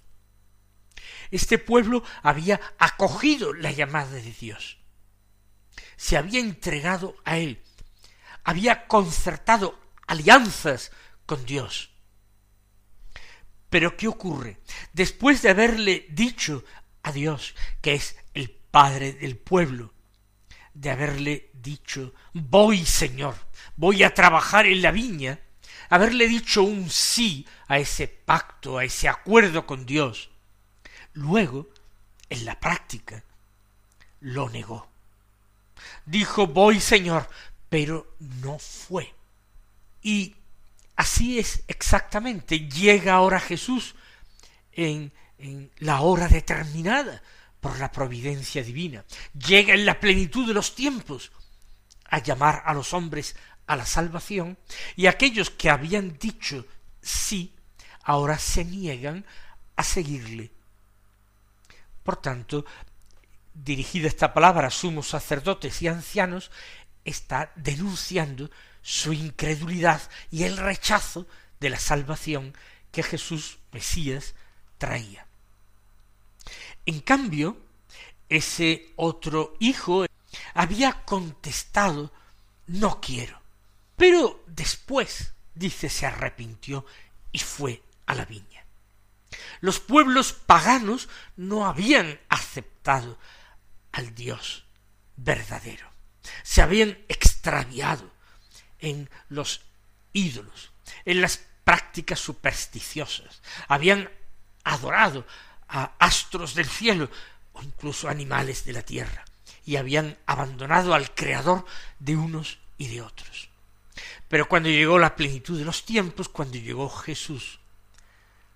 Este 1.31 1.59
pueblo 1.59 2.03
había 2.23 2.61
acogido 2.79 3.53
la 3.53 3.73
llamada 3.73 4.13
de 4.13 4.23
Dios, 4.23 4.79
se 5.97 6.17
había 6.17 6.41
entregado 6.41 7.17
a 7.25 7.39
él, 7.39 7.63
había 8.45 8.87
concertado 8.87 9.79
alianzas 10.07 10.93
con 11.27 11.45
Dios. 11.45 11.91
Pero 13.71 13.97
¿qué 13.97 14.07
ocurre? 14.07 14.61
Después 14.93 15.43
de 15.43 15.51
haberle 15.51 16.07
dicho 16.11 16.65
a 17.03 17.11
Dios, 17.11 17.55
que 17.81 17.95
es 17.95 18.17
el 18.35 18.51
Padre 18.51 19.13
del 19.15 19.37
pueblo, 19.37 19.93
de 20.75 20.91
haberle 20.91 21.51
dicho, 21.55 22.15
voy 22.33 22.85
Señor, 22.85 23.35
voy 23.77 24.03
a 24.03 24.15
trabajar 24.15 24.67
en 24.67 24.83
la 24.83 24.91
viña, 24.91 25.41
haberle 25.89 26.29
dicho 26.29 26.63
un 26.63 26.91
sí 26.91 27.47
a 27.67 27.79
ese 27.79 28.09
pacto, 28.09 28.79
a 28.79 28.85
ese 28.85 29.09
acuerdo 29.09 29.67
con 29.67 29.87
Dios, 29.87 30.31
luego, 31.13 31.69
en 32.29 32.45
la 32.45 32.59
práctica, 32.59 33.25
lo 34.21 34.49
negó. 34.51 34.89
Dijo, 36.07 36.47
voy 36.47 36.81
Señor, 36.81 37.29
pero 37.75 38.15
no 38.21 38.61
fue. 38.61 39.13
Y 40.01 40.37
así 40.95 41.41
es 41.41 41.65
exactamente. 41.67 42.69
Llega 42.69 43.15
ahora 43.15 43.41
Jesús 43.41 43.97
en, 44.71 45.13
en 45.39 45.73
la 45.79 46.03
hora 46.03 46.29
determinada, 46.29 47.21
por 47.59 47.81
la 47.81 47.91
providencia 47.91 48.63
divina. 48.63 49.05
Llega 49.33 49.75
en 49.75 49.87
la 49.87 49.99
plenitud 49.99 50.47
de 50.47 50.55
los 50.55 50.77
tiempos 50.77 51.33
a 52.05 52.23
llamar 52.23 52.63
a 52.65 52.75
los 52.75 52.95
hombres 52.95 53.35
a 53.67 53.75
la 53.75 53.87
salvación 53.87 54.57
y 54.95 55.07
aquellos 55.07 55.51
que 55.51 55.69
habían 55.69 56.17
dicho 56.17 56.65
sí, 57.03 57.57
ahora 58.05 58.39
se 58.39 58.65
niegan 58.65 59.27
a 59.75 59.83
seguirle. 59.83 60.53
Por 62.05 62.19
tanto, 62.19 62.65
dirigida 63.53 64.07
esta 64.07 64.33
palabra 64.33 64.69
a 64.69 64.71
sumos 64.71 65.09
sacerdotes 65.09 65.83
y 65.83 65.89
ancianos, 65.89 66.53
está 67.05 67.53
denunciando 67.57 68.51
su 68.83 69.13
incredulidad 69.13 70.03
y 70.31 70.45
el 70.45 70.57
rechazo 70.57 71.27
de 71.61 71.71
la 71.71 71.79
salvación 71.79 72.55
que 72.93 73.03
Jesús 73.03 73.59
Mesías 73.73 74.35
traía. 74.79 75.27
En 76.87 77.01
cambio, 77.01 77.57
ese 78.29 78.93
otro 78.97 79.57
hijo 79.59 80.07
había 80.55 81.05
contestado 81.05 82.13
no 82.67 83.01
quiero. 83.01 83.41
Pero 83.97 84.43
después, 84.47 85.33
dice, 85.55 85.89
se 85.89 86.07
arrepintió 86.07 86.85
y 87.33 87.39
fue 87.39 87.83
a 88.07 88.15
la 88.15 88.25
viña. 88.25 88.65
Los 89.61 89.81
pueblos 89.81 90.33
paganos 90.33 91.09
no 91.37 91.67
habían 91.67 92.21
aceptado 92.29 93.19
al 93.93 94.15
Dios 94.15 94.65
verdadero. 95.17 95.94
Se 96.43 96.63
habían 96.63 96.99
extraviado 97.09 98.11
en 98.79 99.09
los 99.29 99.63
ídolos, 100.13 100.71
en 101.05 101.21
las 101.21 101.41
prácticas 101.65 102.21
supersticiosas. 102.21 103.43
Habían 103.69 104.11
adorado 104.65 105.27
a 105.69 105.93
astros 105.99 106.55
del 106.55 106.67
cielo 106.67 107.11
o 107.53 107.63
incluso 107.63 108.09
animales 108.09 108.65
de 108.65 108.73
la 108.73 108.83
tierra, 108.83 109.25
y 109.65 109.77
habían 109.77 110.19
abandonado 110.27 110.95
al 110.95 111.15
Creador 111.15 111.65
de 111.99 112.17
unos 112.17 112.59
y 112.77 112.89
de 112.89 113.03
otros. 113.03 113.49
Pero 114.29 114.49
cuando 114.49 114.69
llegó 114.69 114.99
la 114.99 115.17
plenitud 115.17 115.59
de 115.59 115.65
los 115.65 115.85
tiempos, 115.85 116.29
cuando 116.29 116.59
llegó 116.59 116.89
Jesús, 116.89 117.61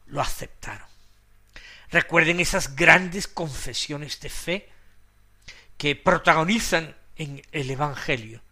lo 0.07 0.21
aceptaron. 0.21 0.89
Recuerden 1.91 2.41
esas 2.41 2.77
grandes 2.77 3.29
confesiones 3.29 4.21
de 4.21 4.29
fe 4.29 4.69
que 5.77 5.95
protagonizan 5.97 6.97
en 7.19 7.43
el 7.53 7.71
Evangelio 7.71 8.43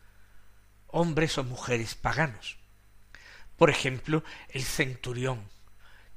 hombres 0.89 1.37
o 1.39 1.45
mujeres 1.45 1.95
paganos. 1.95 2.57
Por 3.57 3.71
ejemplo, 3.71 4.25
el 4.49 4.65
centurión, 4.65 5.49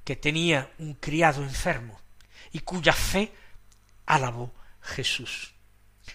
que 0.04 0.16
tenía 0.16 0.72
un 0.80 0.94
criado 0.96 1.44
enfermo, 1.44 2.00
y 2.52 2.60
cuya 2.60 2.94
fe 2.94 3.32
alabó 4.06 4.54
Jesús. 4.82 5.54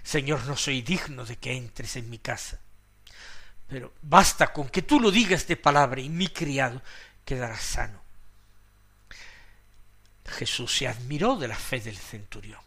Señor, 0.02 0.44
no 0.46 0.56
soy 0.56 0.82
digno 0.82 1.24
de 1.24 1.36
que 1.36 1.56
entres 1.56 1.96
en 1.96 2.10
mi 2.10 2.18
casa, 2.18 2.60
pero 3.68 3.94
basta 4.02 4.52
con 4.52 4.68
que 4.68 4.82
tú 4.82 5.00
lo 5.00 5.10
digas 5.10 5.46
de 5.46 5.56
palabra 5.56 6.00
y 6.00 6.08
mi 6.08 6.28
criado 6.28 6.82
quedará 7.24 7.58
sano. 7.58 8.02
Jesús 10.26 10.74
se 10.76 10.88
admiró 10.88 11.36
de 11.36 11.48
la 11.48 11.56
fe 11.56 11.80
del 11.80 11.96
centurión. 11.96 12.60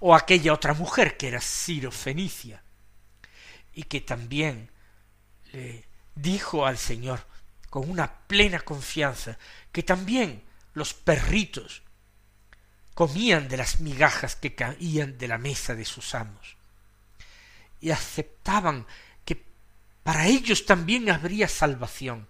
O 0.00 0.14
aquella 0.14 0.52
otra 0.52 0.74
mujer 0.74 1.16
que 1.16 1.28
era 1.28 1.40
Ciro 1.40 1.90
Fenicia 1.90 2.62
y 3.72 3.84
que 3.84 4.00
también 4.00 4.70
le 5.52 5.84
dijo 6.14 6.66
al 6.66 6.78
Señor 6.78 7.26
con 7.70 7.90
una 7.90 8.10
plena 8.26 8.60
confianza 8.60 9.38
que 9.70 9.82
también 9.82 10.42
los 10.72 10.94
perritos 10.94 11.82
comían 12.94 13.48
de 13.48 13.58
las 13.58 13.80
migajas 13.80 14.36
que 14.36 14.54
caían 14.54 15.18
de 15.18 15.28
la 15.28 15.36
mesa 15.36 15.74
de 15.74 15.84
sus 15.84 16.14
amos, 16.14 16.56
y 17.78 17.90
aceptaban 17.90 18.86
que 19.26 19.44
para 20.02 20.26
ellos 20.26 20.64
también 20.64 21.10
habría 21.10 21.46
salvación, 21.46 22.26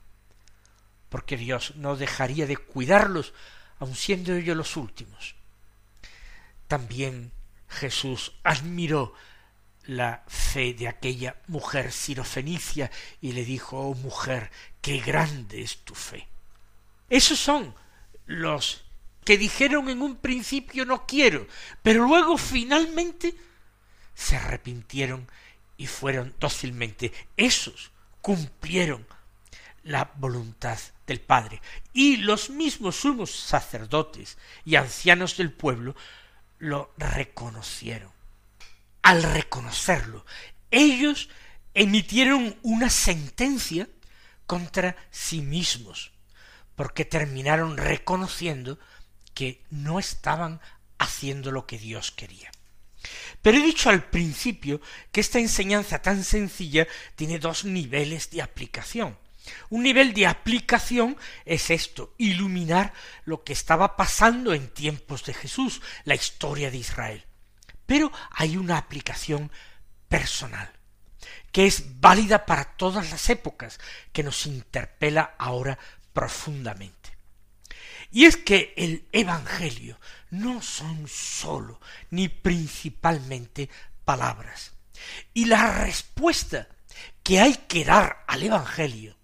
porque 1.09 1.37
Dios 1.37 1.77
no 1.77 1.95
dejaría 1.97 2.49
de 2.49 2.57
cuidarlos, 2.57 3.33
aun 3.79 3.95
siendo 3.95 4.35
ellos 4.35 4.57
los 4.57 4.77
últimos. 4.77 5.37
También 6.67 7.31
Jesús 7.69 8.33
admiró 8.43 9.15
la 9.85 10.25
fe 10.27 10.75
de 10.75 10.89
aquella 10.89 11.37
mujer 11.47 11.93
sirofenicia 11.93 12.91
y 13.21 13.33
le 13.33 13.45
dijo, 13.45 13.79
oh 13.79 13.95
mujer, 13.95 14.51
qué 14.81 14.99
grande 14.99 15.63
es 15.63 15.79
tu 15.79 15.95
fe. 15.95 16.27
Esos 17.09 17.39
son 17.39 17.75
los 18.27 18.85
que 19.25 19.39
dijeron 19.39 19.89
en 19.89 20.03
un 20.03 20.17
principio 20.17 20.85
no 20.85 21.07
quiero, 21.07 21.47
pero 21.83 22.07
luego 22.07 22.37
finalmente 22.39 23.35
se 24.15 24.37
arrepintieron 24.37 25.29
y 25.77 25.87
fueron 25.87 26.35
dócilmente. 26.41 27.13
Esos 27.37 27.91
cumplieron 28.21 29.07
la 29.85 30.11
voluntad 30.17 30.79
del 31.07 31.21
Padre. 31.21 31.61
Y 31.93 32.19
los 32.19 32.51
mismos 32.51 32.97
sumos 32.97 33.31
sacerdotes 33.31 34.37
y 34.65 34.77
ancianos 34.77 35.37
del 35.37 35.53
pueblo 35.53 35.95
lo 36.59 36.93
reconocieron. 36.97 38.11
Al 39.03 39.23
reconocerlo, 39.23 40.25
ellos 40.71 41.29
emitieron 41.75 42.59
una 42.63 42.91
sentencia 42.91 43.89
contra 44.47 44.97
sí 45.11 45.43
mismos, 45.43 46.13
porque 46.75 47.05
terminaron 47.05 47.77
reconociendo 47.77 48.79
que 49.35 49.63
no 49.71 49.99
estaban 49.99 50.61
haciendo 50.99 51.53
lo 51.53 51.67
que 51.67 51.79
Dios 51.79 52.11
quería. 52.11 52.51
Pero 53.43 53.59
he 53.59 53.63
dicho 53.63 53.91
al 53.91 54.05
principio 54.05 54.81
que 55.13 55.21
esta 55.21 55.39
enseñanza 55.39 56.01
tan 56.01 56.25
sencilla 56.25 56.87
tiene 57.15 57.39
dos 57.39 57.65
niveles 57.65 58.31
de 58.31 58.43
aplicación. 58.43 59.17
Un 59.71 59.83
nivel 59.83 60.13
de 60.13 60.27
aplicación 60.27 61.17
es 61.45 61.71
esto, 61.71 62.15
iluminar 62.19 62.93
lo 63.25 63.45
que 63.45 63.53
estaba 63.53 63.97
pasando 63.97 64.53
en 64.55 64.69
tiempos 64.69 65.25
de 65.25 65.35
Jesús, 65.35 65.81
la 66.05 66.15
historia 66.15 66.71
de 66.71 66.79
Israel. 66.79 67.25
Pero 67.87 68.13
hay 68.33 68.57
una 68.57 68.79
aplicación 68.79 69.51
personal, 70.09 70.71
que 71.53 71.67
es 71.67 72.01
válida 72.01 72.47
para 72.47 72.77
todas 72.77 73.11
las 73.11 73.31
épocas, 73.31 73.79
que 74.13 74.23
nos 74.23 74.47
interpela 74.47 75.35
ahora 75.39 75.79
profundamente. 76.13 77.17
Y 78.11 78.25
es 78.25 78.37
que 78.37 78.73
el 78.77 79.07
Evangelio 79.13 79.99
no 80.31 80.63
son 80.63 81.07
sólo 81.09 81.81
ni 82.11 82.29
principalmente 82.29 83.69
palabras. 84.05 84.73
Y 85.35 85.47
la 85.47 85.85
respuesta 85.85 86.69
que 87.23 87.41
hay 87.41 87.55
que 87.69 87.85
dar 87.85 88.25
al 88.27 88.43
Evangelio 88.43 89.16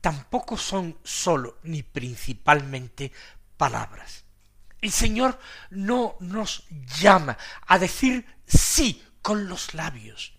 tampoco 0.00 0.56
son 0.56 0.98
sólo 1.02 1.58
ni 1.62 1.82
principalmente 1.82 3.12
palabras. 3.56 4.24
El 4.80 4.92
Señor 4.92 5.38
no 5.70 6.16
nos 6.20 6.64
llama 6.98 7.36
a 7.66 7.78
decir 7.78 8.26
sí 8.46 9.02
con 9.22 9.48
los 9.48 9.74
labios, 9.74 10.34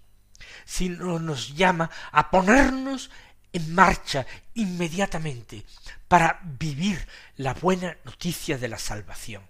sino 0.66 1.20
nos 1.20 1.56
llama 1.56 1.90
a 2.12 2.30
ponernos 2.30 3.10
en 3.52 3.74
marcha 3.74 4.26
inmediatamente 4.54 5.66
para 6.08 6.40
vivir 6.44 7.08
la 7.36 7.54
buena 7.54 7.98
noticia 8.06 8.58
de 8.58 8.68
la 8.68 8.78
salvación. 8.78 9.44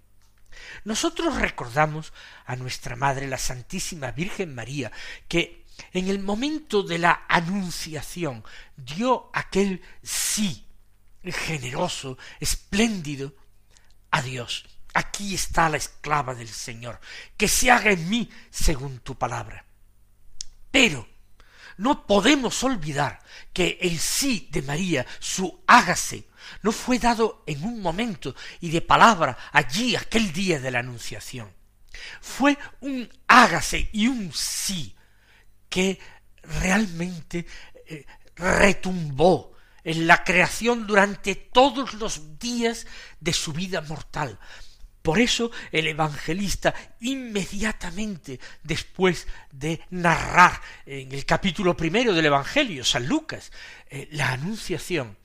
Nosotros 0.86 1.36
recordamos 1.36 2.14
a 2.46 2.56
nuestra 2.56 2.96
Madre, 2.96 3.28
la 3.28 3.38
Santísima 3.38 4.12
Virgen 4.12 4.56
María, 4.56 4.92
que 5.28 5.67
en 5.92 6.08
el 6.08 6.20
momento 6.20 6.84
de 6.84 6.98
la 6.98 7.26
anunciación 7.28 8.44
dio 8.76 9.30
aquel 9.34 9.82
sí 10.04 10.66
generoso, 11.24 12.18
espléndido, 12.40 13.34
a 14.12 14.22
Dios. 14.22 14.66
Aquí 14.94 15.36
está 15.36 15.70
la 15.70 15.78
esclava 15.78 16.34
del 16.34 16.48
Señor, 16.48 17.00
que 17.36 17.48
se 17.48 17.70
haga 17.70 17.92
en 17.92 18.10
mí 18.10 18.30
según 18.50 19.00
tu 19.00 19.16
palabra. 19.16 19.66
Pero 20.72 21.08
no 21.78 22.08
podemos 22.08 22.64
olvidar 22.64 23.20
que 23.54 23.78
el 23.82 24.00
sí 24.00 24.48
de 24.52 24.62
María, 24.64 25.06
su 25.20 25.64
hágase, 25.68 26.28
no 26.64 26.72
fue 26.72 26.98
dado 26.98 27.44
en 27.46 27.64
un 27.64 27.82
momento 27.82 28.36
y 28.62 28.70
de 28.70 28.82
palabra 28.82 29.38
allí 29.52 29.96
aquel 29.96 30.32
día 30.32 30.60
de 30.60 30.72
la 30.72 30.80
Anunciación. 30.80 31.54
Fue 32.22 32.58
un 32.80 33.10
hágase 33.28 33.90
y 33.92 34.08
un 34.08 34.32
sí 34.34 34.96
que 35.78 36.00
realmente 36.42 37.46
eh, 37.86 38.04
retumbó 38.36 39.56
en 39.84 40.08
la 40.08 40.24
creación 40.24 40.88
durante 40.88 41.36
todos 41.36 41.94
los 41.94 42.40
días 42.40 42.88
de 43.20 43.32
su 43.32 43.54
vida 43.54 43.82
mortal. 43.82 44.40
Por 45.04 45.20
eso 45.20 45.52
el 45.72 45.86
evangelista 45.86 46.74
inmediatamente 47.02 48.40
después 48.64 49.28
de 49.52 49.80
narrar 49.92 50.60
en 50.84 51.12
el 51.12 51.26
capítulo 51.26 51.78
primero 51.78 52.12
del 52.12 52.26
Evangelio, 52.26 52.84
San 52.84 53.08
Lucas, 53.08 53.52
eh, 53.88 54.08
la 54.14 54.32
anunciación, 54.32 55.16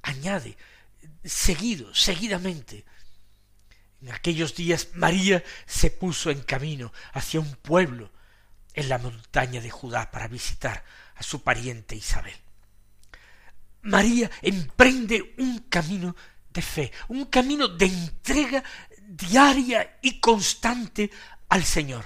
añade 0.00 0.56
seguido, 1.22 1.94
seguidamente, 1.94 2.86
en 4.00 4.12
aquellos 4.12 4.54
días 4.54 4.88
María 4.94 5.44
se 5.66 5.90
puso 5.90 6.30
en 6.30 6.40
camino 6.40 6.90
hacia 7.12 7.38
un 7.40 7.54
pueblo 7.56 8.13
en 8.74 8.88
la 8.88 8.98
montaña 8.98 9.60
de 9.60 9.70
Judá 9.70 10.10
para 10.10 10.28
visitar 10.28 10.84
a 11.14 11.22
su 11.22 11.42
pariente 11.42 11.96
Isabel. 11.96 12.34
María 13.82 14.30
emprende 14.42 15.34
un 15.38 15.60
camino 15.68 16.16
de 16.50 16.62
fe, 16.62 16.92
un 17.08 17.26
camino 17.26 17.68
de 17.68 17.86
entrega 17.86 18.64
diaria 19.06 19.98
y 20.02 20.20
constante 20.20 21.10
al 21.48 21.64
Señor. 21.64 22.04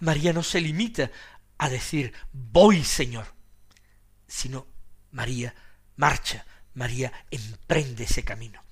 María 0.00 0.32
no 0.32 0.42
se 0.42 0.60
limita 0.60 1.10
a 1.58 1.68
decir 1.68 2.12
voy 2.32 2.82
Señor, 2.84 3.26
sino 4.26 4.66
María 5.12 5.54
marcha, 5.96 6.44
María 6.74 7.12
emprende 7.30 8.04
ese 8.04 8.24
camino. 8.24 8.62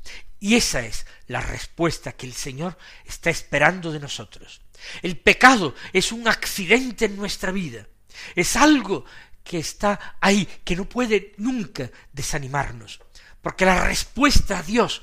Y 0.40 0.56
esa 0.56 0.80
es 0.80 1.06
la 1.26 1.40
respuesta 1.40 2.12
que 2.12 2.26
el 2.26 2.32
Señor 2.32 2.76
está 3.04 3.28
esperando 3.30 3.92
de 3.92 4.00
nosotros. 4.00 4.62
El 5.02 5.18
pecado 5.18 5.74
es 5.92 6.10
un 6.10 6.26
accidente 6.26 7.04
en 7.04 7.16
nuestra 7.16 7.52
vida, 7.52 7.86
es 8.34 8.56
algo 8.56 9.04
que 9.44 9.58
está 9.58 10.16
ahí, 10.20 10.46
que 10.64 10.76
no 10.76 10.88
puede 10.88 11.34
nunca 11.36 11.90
desanimarnos, 12.12 13.00
porque 13.42 13.66
la 13.66 13.84
respuesta 13.84 14.58
a 14.58 14.62
Dios 14.62 15.02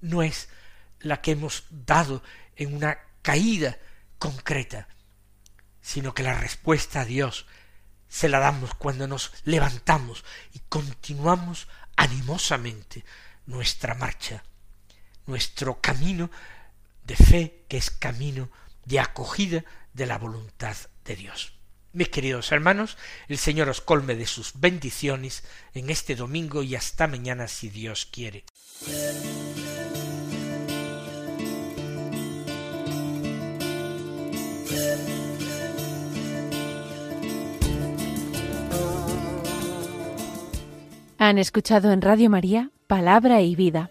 no 0.00 0.22
es 0.22 0.48
la 1.00 1.20
que 1.20 1.32
hemos 1.32 1.64
dado 1.70 2.22
en 2.56 2.74
una 2.74 2.98
caída 3.22 3.78
concreta, 4.18 4.88
sino 5.82 6.14
que 6.14 6.22
la 6.22 6.34
respuesta 6.34 7.00
a 7.00 7.04
Dios 7.04 7.46
se 8.08 8.28
la 8.28 8.38
damos 8.38 8.74
cuando 8.74 9.06
nos 9.06 9.32
levantamos 9.44 10.24
y 10.52 10.60
continuamos 10.68 11.68
animosamente 11.96 13.04
nuestra 13.46 13.94
marcha, 13.94 14.42
nuestro 15.26 15.80
camino 15.80 16.30
de 17.04 17.16
fe 17.16 17.64
que 17.68 17.76
es 17.76 17.90
camino 17.90 18.48
de 18.84 19.00
acogida 19.00 19.64
de 19.94 20.06
la 20.06 20.18
voluntad 20.18 20.76
de 21.04 21.16
Dios. 21.16 21.52
Mis 21.92 22.08
queridos 22.08 22.52
hermanos, 22.52 22.96
el 23.28 23.38
Señor 23.38 23.68
os 23.68 23.80
colme 23.80 24.14
de 24.14 24.26
sus 24.26 24.60
bendiciones 24.60 25.42
en 25.74 25.90
este 25.90 26.14
domingo 26.14 26.62
y 26.62 26.76
hasta 26.76 27.08
mañana 27.08 27.48
si 27.48 27.68
Dios 27.68 28.06
quiere. 28.06 28.44
Han 41.18 41.38
escuchado 41.38 41.92
en 41.92 42.02
Radio 42.02 42.30
María 42.30 42.70
Palabra 42.86 43.42
y 43.42 43.54
Vida, 43.54 43.90